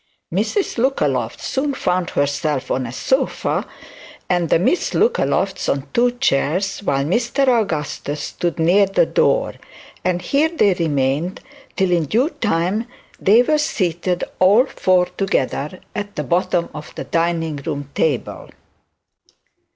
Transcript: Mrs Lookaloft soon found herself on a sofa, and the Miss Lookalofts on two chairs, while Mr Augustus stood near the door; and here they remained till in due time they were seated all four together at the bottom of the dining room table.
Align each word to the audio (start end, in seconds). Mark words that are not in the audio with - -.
Mrs 0.33 0.79
Lookaloft 0.79 1.39
soon 1.39 1.75
found 1.75 2.09
herself 2.09 2.71
on 2.71 2.87
a 2.87 2.91
sofa, 2.91 3.67
and 4.31 4.49
the 4.49 4.57
Miss 4.57 4.95
Lookalofts 4.95 5.69
on 5.71 5.87
two 5.93 6.13
chairs, 6.13 6.79
while 6.79 7.05
Mr 7.05 7.47
Augustus 7.47 8.19
stood 8.19 8.57
near 8.57 8.87
the 8.87 9.05
door; 9.05 9.53
and 10.03 10.23
here 10.23 10.49
they 10.49 10.73
remained 10.73 11.39
till 11.75 11.91
in 11.91 12.05
due 12.05 12.31
time 12.31 12.87
they 13.19 13.43
were 13.43 13.59
seated 13.59 14.23
all 14.39 14.65
four 14.65 15.05
together 15.05 15.79
at 15.93 16.15
the 16.15 16.23
bottom 16.23 16.69
of 16.73 16.91
the 16.95 17.03
dining 17.03 17.57
room 17.57 17.91
table. 17.93 18.49